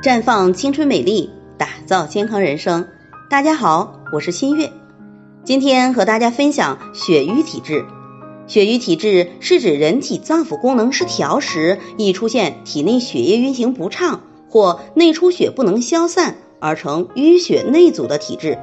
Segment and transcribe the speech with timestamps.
[0.00, 1.28] 绽放青春美丽，
[1.58, 2.86] 打造健康人生。
[3.28, 4.70] 大家好，我是新月，
[5.42, 7.84] 今天和大家分享血瘀体质。
[8.46, 18.56] 血瘀体质是指人体脏腑功能失调时，易出现体内血液运行不畅或内出血不能消散而成淤血内阻的体质，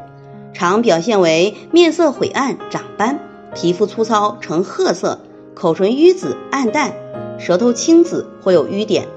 [0.54, 3.20] 常表现为面色晦暗、长斑，
[3.54, 5.20] 皮肤粗糙呈褐色，
[5.54, 6.94] 口唇淤紫暗淡，
[7.38, 9.10] 舌头青紫或有瘀点，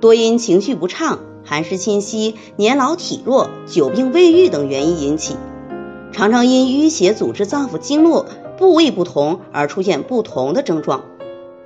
[0.00, 1.20] 多因情绪不畅。
[1.52, 5.36] 寒湿侵袭、年老体弱、久病未愈等原因引起，
[6.10, 8.24] 常常因淤血阻滞脏腑经络
[8.56, 11.02] 部位不同而出现不同的症状。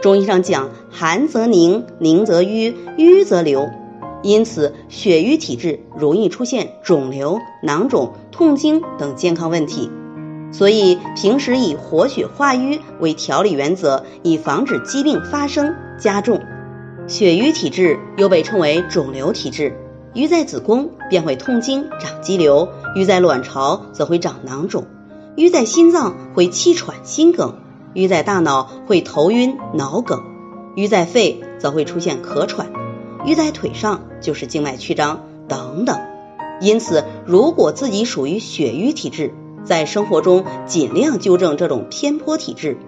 [0.01, 3.69] 中医上讲，寒则凝，凝则瘀，瘀则流，
[4.25, 9.89] 因此血瘀体质容易出现肿瘤、囊肿、痛经等健康问题。
[10.51, 16.41] 所以平时以活血化瘀为调理原则，以防止疾病发生加重。
[17.09, 19.77] 血瘀体质又被称为肿瘤体质，
[20.13, 24.83] 瘀在子宫便会痛经、长肌瘤；瘀在卵巢则会长囊肿；
[25.37, 27.55] 瘀在心脏会气喘、心梗；
[27.95, 30.19] 瘀在大脑会头晕、脑梗；
[30.75, 32.67] 瘀在肺则会出现咳喘；
[33.25, 36.01] 瘀在腿上就是静脉曲张等等。
[36.61, 42.79] 因此，如果自己属于血瘀体质，在生活中尽量纠正这种偏颇体质。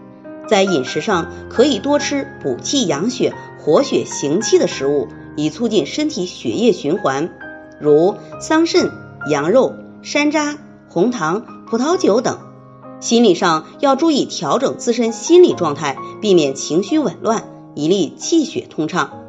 [0.49, 3.35] 在饮食上可以多吃补气养血、
[3.69, 7.29] 活血行气的食物，以促进身体血液循环，
[7.79, 8.91] 如桑葚、
[9.29, 10.57] 羊肉、山楂、
[10.89, 12.39] 红糖、葡萄酒等。
[13.01, 19.23] 心理上要注意调整自身心理状态，避免情绪紊乱，以利气血通畅。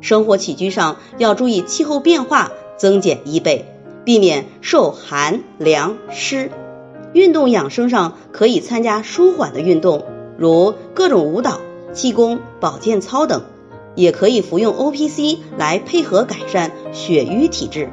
[0.00, 3.66] 生活起居上要注意气候变化，增减衣被，
[4.06, 6.50] 避免受寒凉湿。
[7.12, 10.06] 运动养生上可以参加舒缓的运动。
[10.38, 11.60] 如各种舞蹈、
[11.92, 13.42] 气功、保健操等，
[13.94, 17.88] 也可以服用 O P C 来配合改善血瘀体质。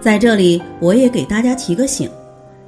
[0.00, 2.10] 在这里，我也给大家提个醒：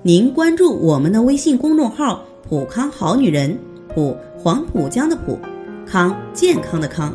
[0.02, 3.58] 您关注我们的微信公众号“普康好女人”，
[3.94, 5.38] 普黄浦江的浦，
[5.86, 7.14] 康健康的康，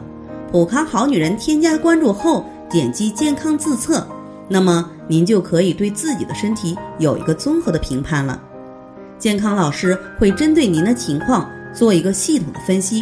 [0.52, 4.06] 普康好女人添加关注后，点击健康自测，
[4.48, 8.42] 那么您就可以对自己的身体有一个综合的评判了。
[9.18, 13.02] 健康老师会针对您的情况做一个系统的分析，